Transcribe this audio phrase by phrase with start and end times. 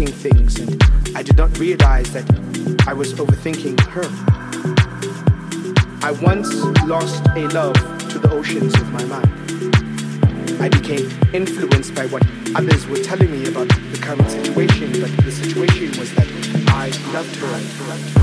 [0.00, 0.82] overthinking things, and
[1.16, 2.24] I did not realize that
[2.86, 4.08] I was overthinking her.
[6.02, 6.48] I once
[6.86, 7.74] lost a love
[8.08, 9.28] to the oceans of my mind.
[10.60, 15.32] I became influenced by what others were telling me about the current situation, but the
[15.32, 16.28] situation was that
[16.68, 17.46] I loved her.
[17.46, 18.14] I loved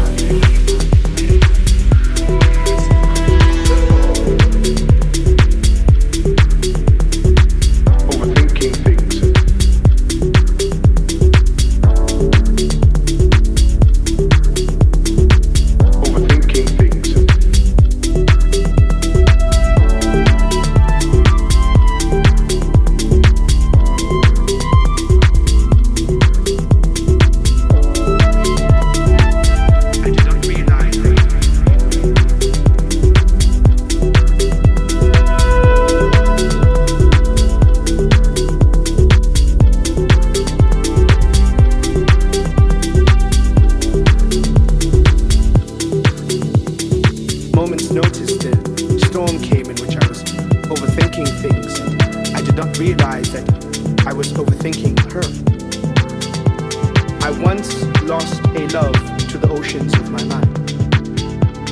[4.91, 4.96] her.
[52.79, 55.23] realized that I was overthinking her.
[57.25, 58.93] I once lost a love
[59.29, 60.57] to the oceans of my mind.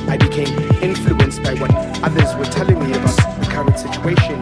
[0.08, 0.48] I became
[0.82, 1.70] influenced by what
[2.02, 4.40] others were telling me about the current situation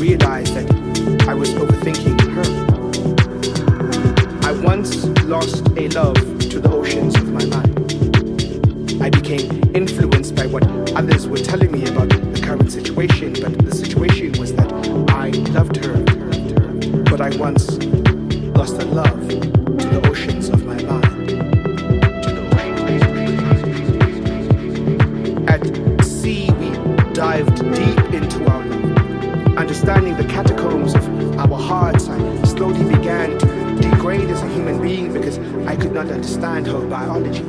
[0.00, 2.68] realized that I was overthinking her.
[4.48, 6.16] I once lost a love
[6.50, 9.02] to the oceans of my mind.
[9.02, 13.74] I became influenced by what others were telling me about the current situation, but the
[13.74, 14.72] situation was that
[15.10, 15.96] I loved her,
[17.10, 17.78] but I once
[18.56, 21.17] lost a love to the oceans of my mind.
[34.98, 37.44] being because I could not understand her biology.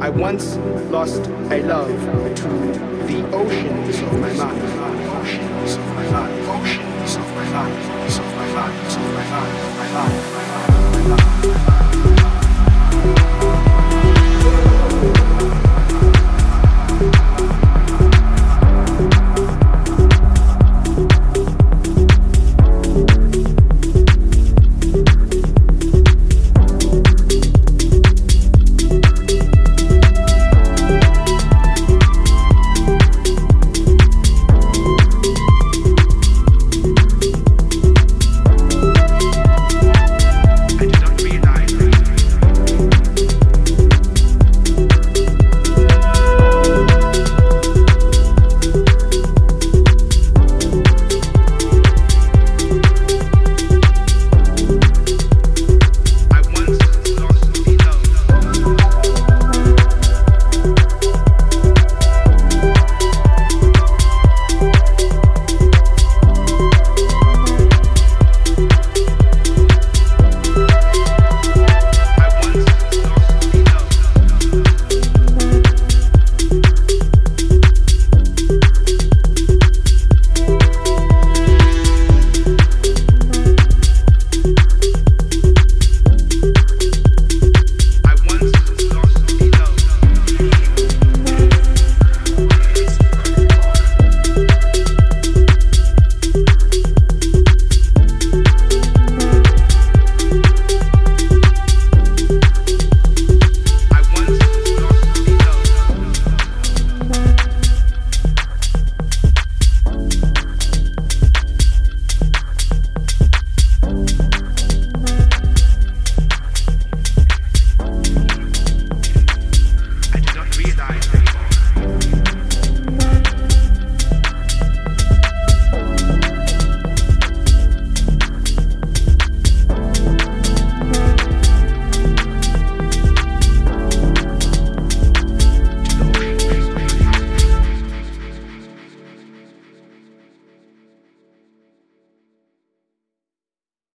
[0.00, 0.56] I once
[0.90, 2.48] lost a love to
[3.06, 5.07] the oceans of my mind.